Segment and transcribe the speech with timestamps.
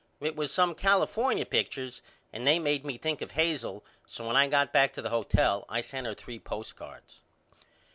[0.19, 2.01] It was some California pictures
[2.33, 5.63] and they made me think of Hazel so when I got back to the hotel
[5.69, 7.21] I sent her three postcards.